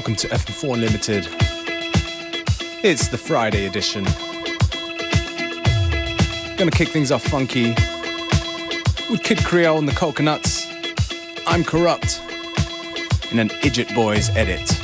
[0.00, 1.26] Welcome to FM4 Unlimited.
[2.82, 4.04] It's the Friday edition.
[6.56, 7.74] Gonna kick things off funky
[9.10, 10.66] with Kid Creole and the Coconuts.
[11.46, 12.18] I'm Corrupt
[13.30, 14.79] in an Idjut Boys edit.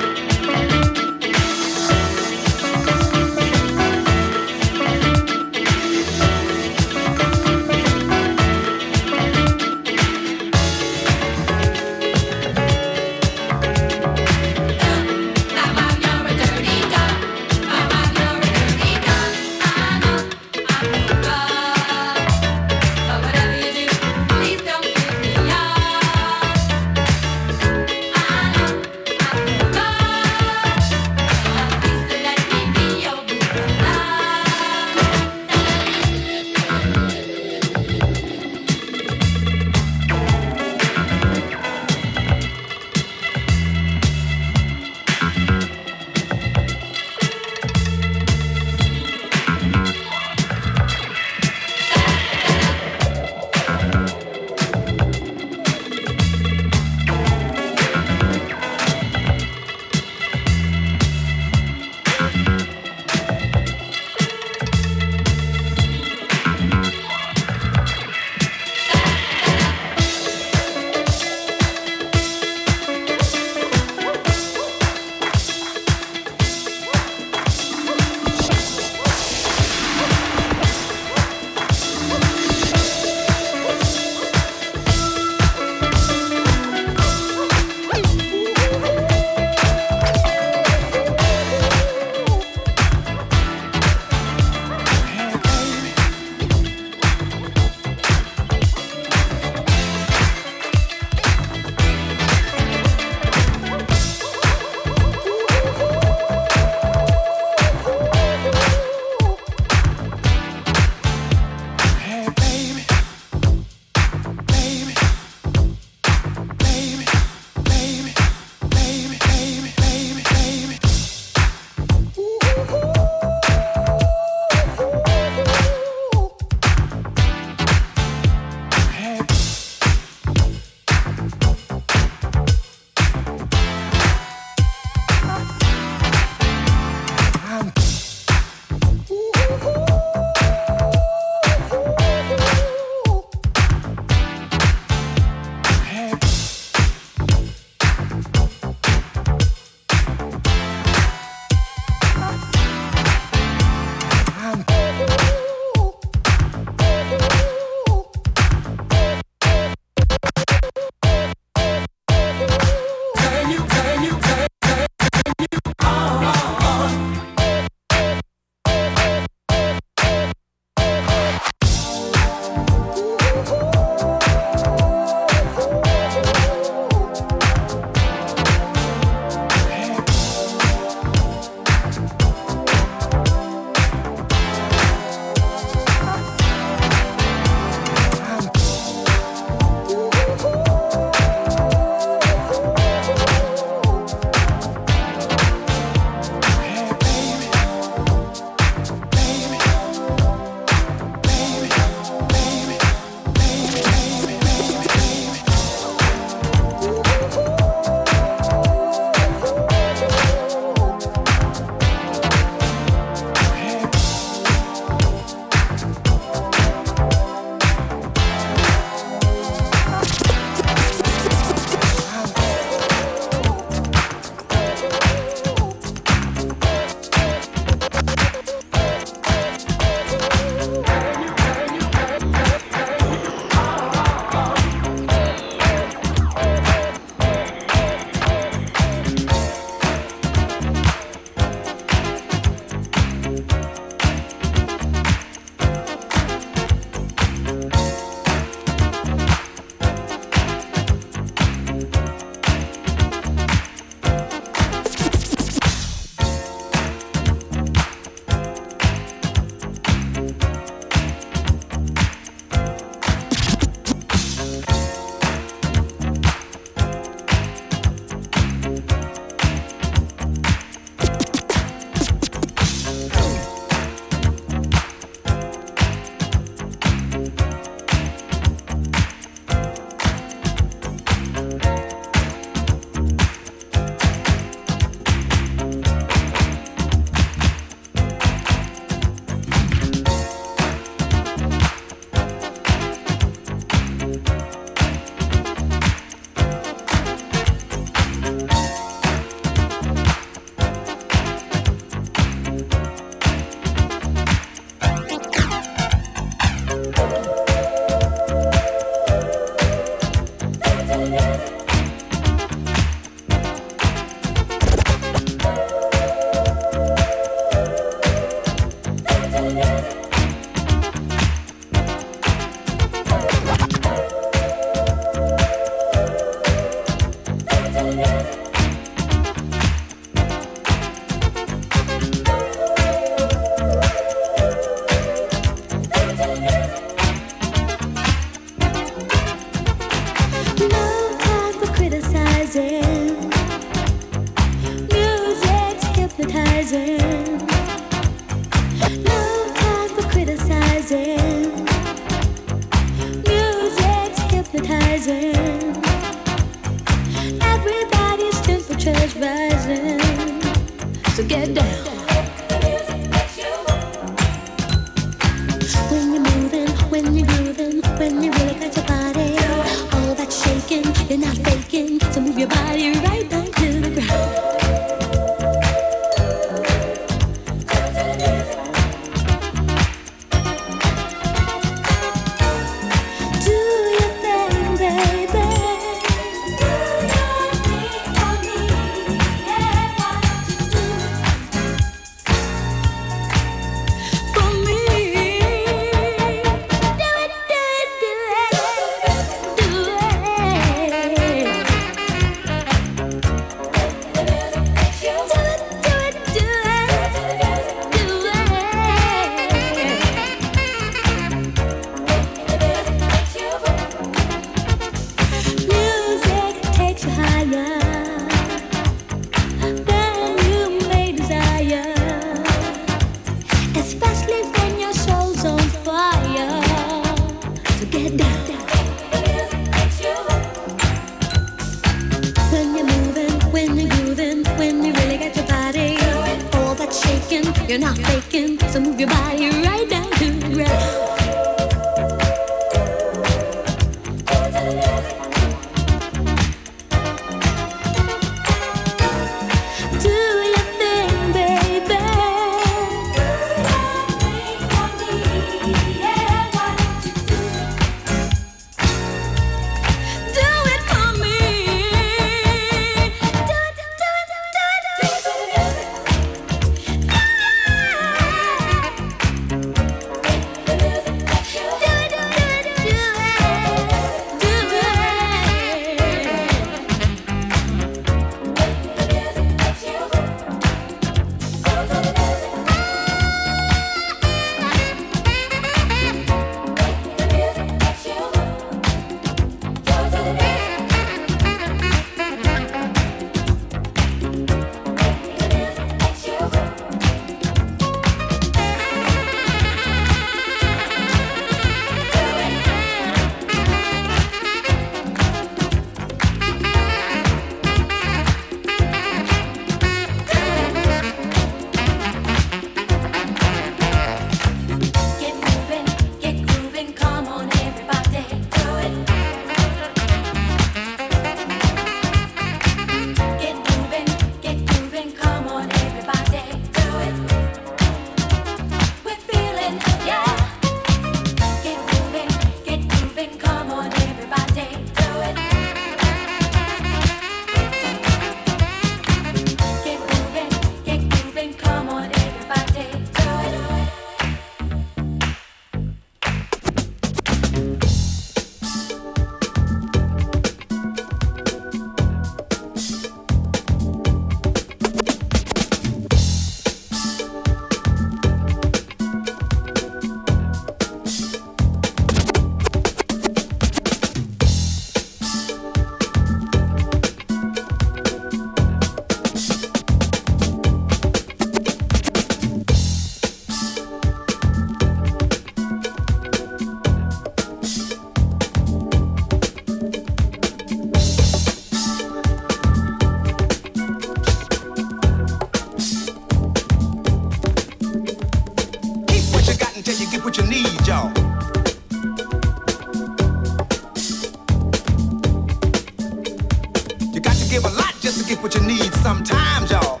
[598.79, 600.00] Like my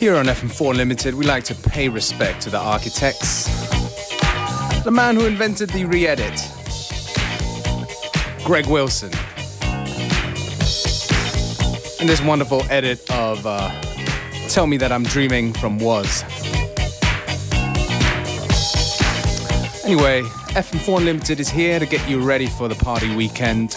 [0.00, 3.44] Here on FM4 Unlimited, we like to pay respect to the architects,
[4.82, 6.40] the man who invented the re edit,
[8.42, 9.12] Greg Wilson.
[12.00, 13.68] And this wonderful edit of uh,
[14.48, 16.22] Tell Me That I'm Dreaming from Was.
[19.84, 20.22] Anyway,
[20.56, 23.76] FM4 Unlimited is here to get you ready for the party weekend.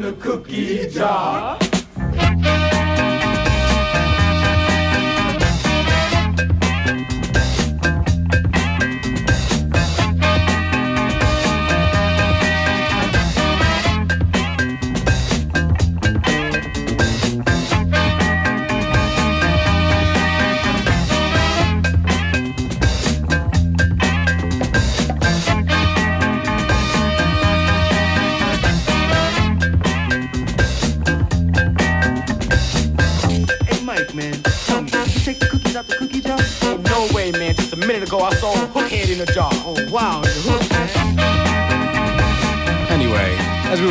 [0.00, 1.59] the cookie jar.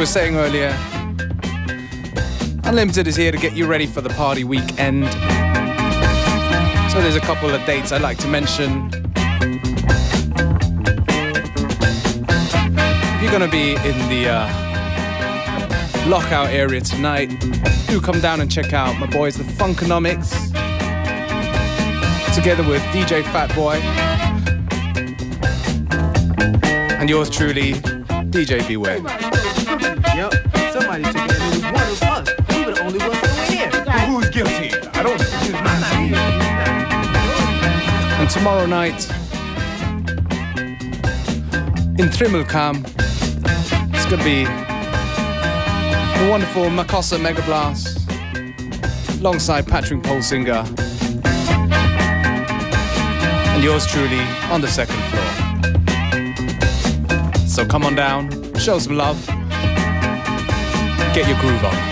[0.10, 0.76] Saying earlier,
[2.63, 5.06] Unlimited is here to get you ready for the party weekend.
[6.91, 8.89] So there's a couple of dates I'd like to mention.
[13.13, 17.28] If you're going to be in the uh, lockout area tonight,
[17.88, 20.34] do come down and check out my boys, the Funkonomics,
[22.34, 23.80] together with DJ Fatboy
[27.00, 27.74] and yours truly,
[28.32, 29.29] DJ Beware.
[30.15, 32.28] Yep, and one of us.
[32.49, 33.69] We were the only ones that went here.
[38.19, 39.10] And tomorrow night
[41.99, 42.84] in Trimmelkam,
[43.93, 44.45] it's gonna be
[46.19, 48.10] the wonderful Makossa Mega Blast
[49.19, 50.65] alongside Patrick Pulsinger
[53.60, 54.21] and yours truly
[54.52, 55.30] on the second floor.
[57.47, 59.26] So come on down, show some love.
[61.13, 61.88] Get your groove on.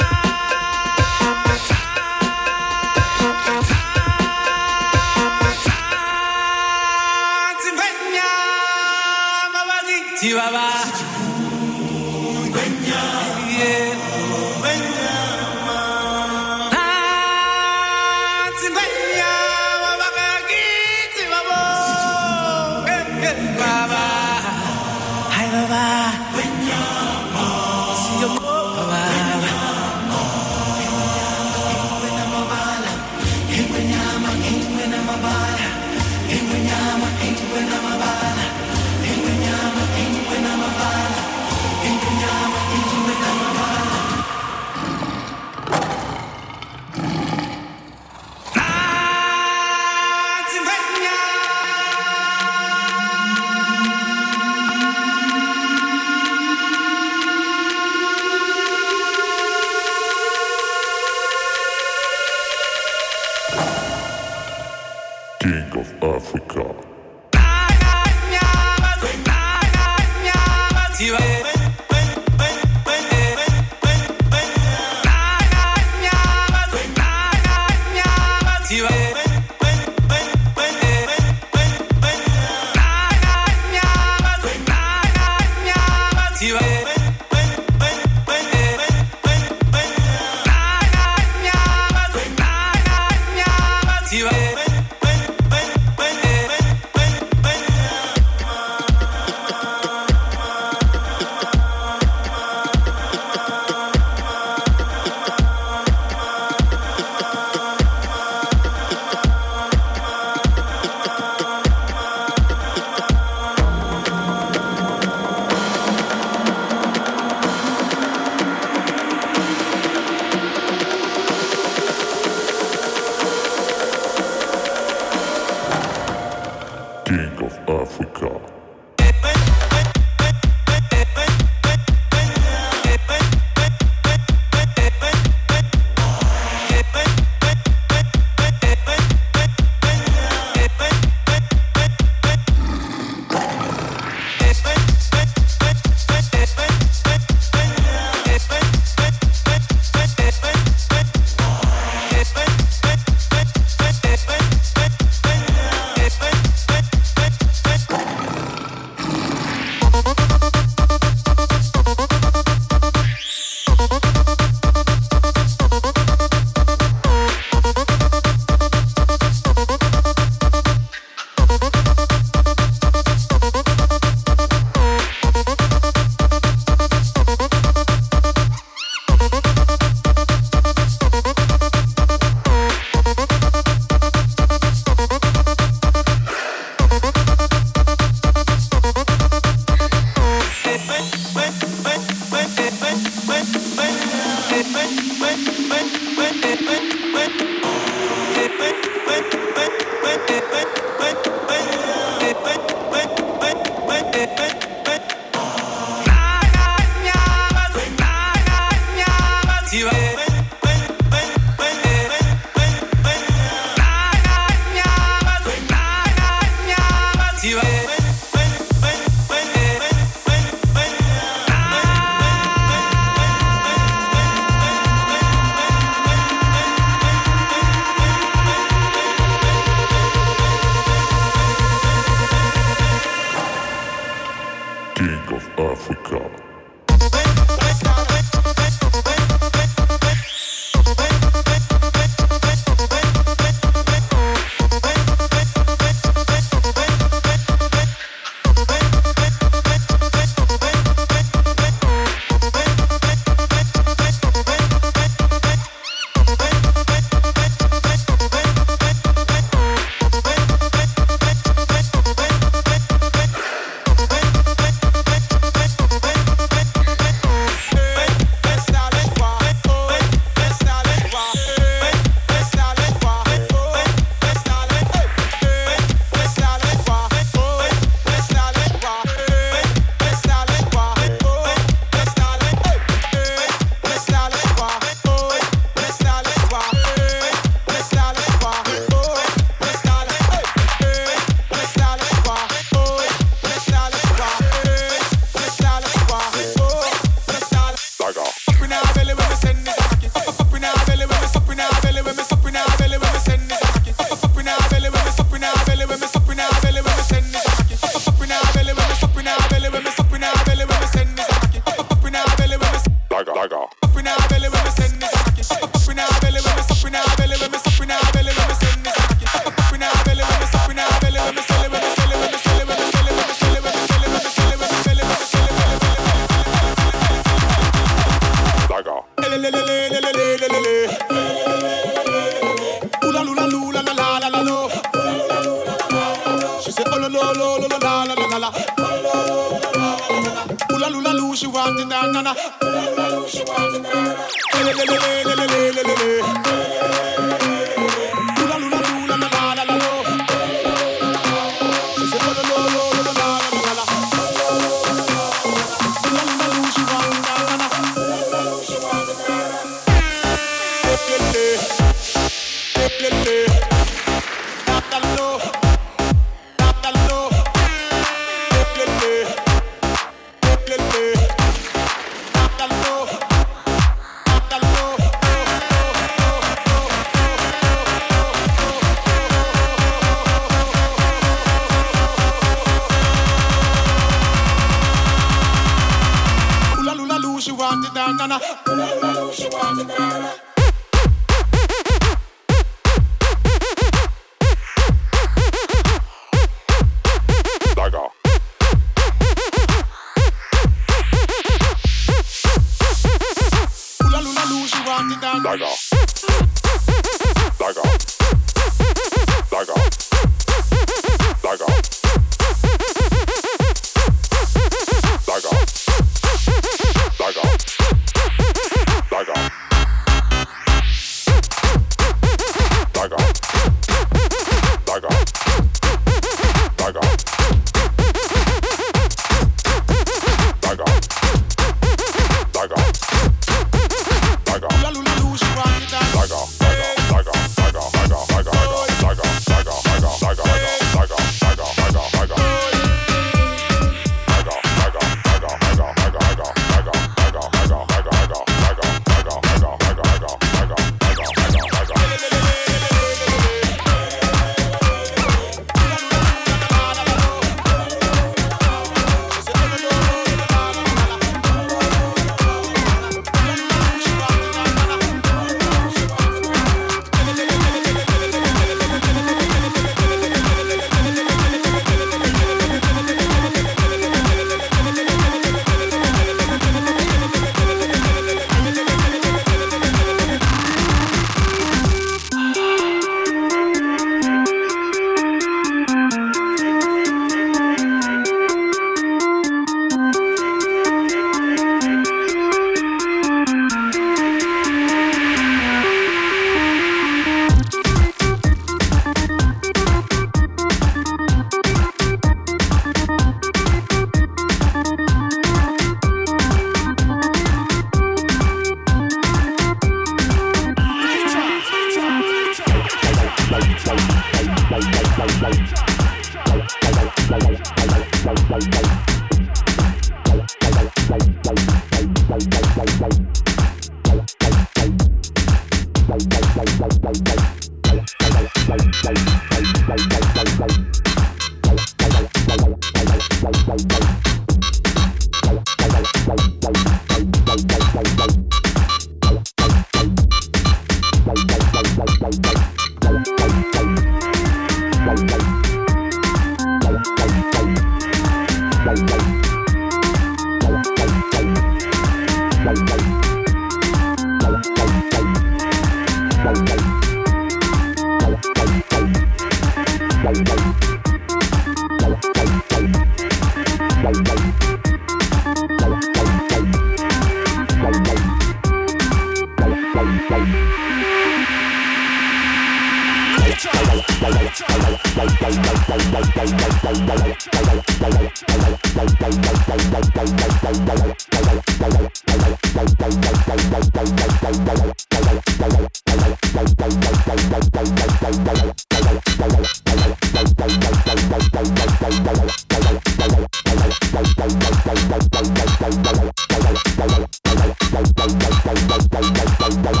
[599.83, 600.00] Bye.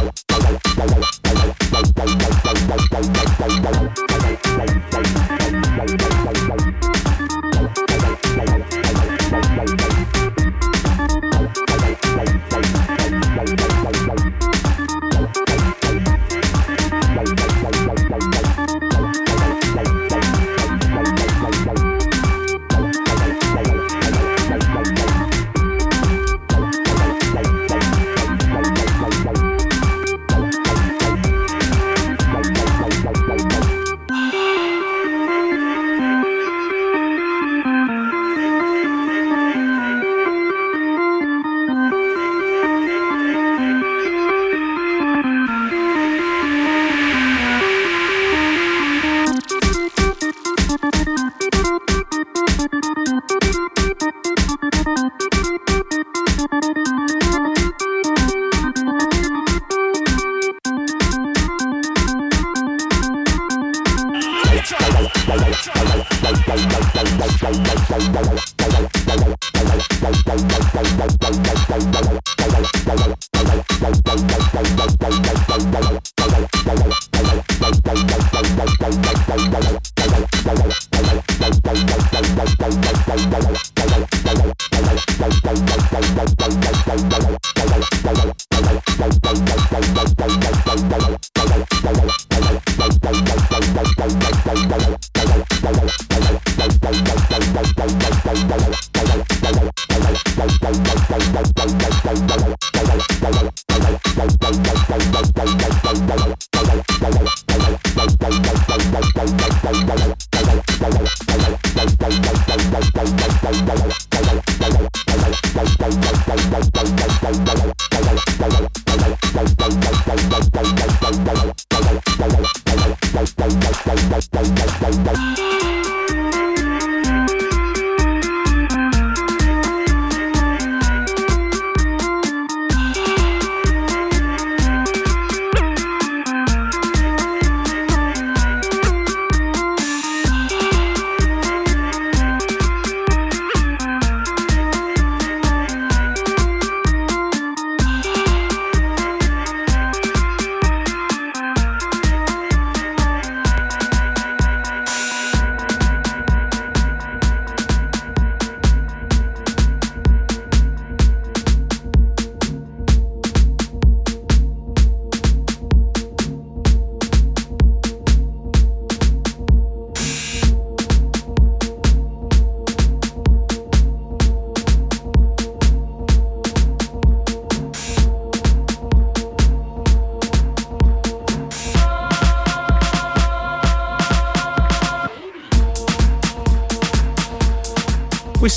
[71.91, 72.40] Bye.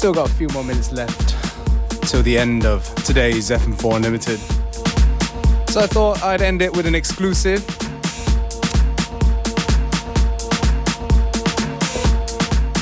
[0.05, 1.35] Still got a few more minutes left
[2.07, 4.39] till the end of today's FM4 Unlimited.
[5.71, 7.65] So I thought I'd end it with an exclusive.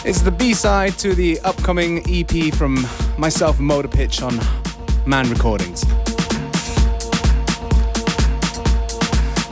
[0.04, 2.84] It's the B-side to the upcoming EP from
[3.16, 4.40] myself Motor Pitch on
[5.06, 5.82] Man Recordings.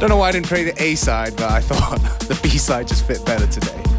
[0.00, 2.88] Don't know why I didn't play the A side, but I thought the B side
[2.88, 3.89] just fit better today.